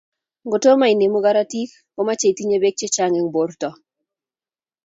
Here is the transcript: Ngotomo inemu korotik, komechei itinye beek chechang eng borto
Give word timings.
Ngotomo 0.45 0.85
inemu 0.93 1.17
korotik, 1.25 1.71
komechei 1.95 2.31
itinye 2.31 2.57
beek 2.61 2.75
chechang 2.79 3.13
eng 3.19 3.31
borto 3.33 3.69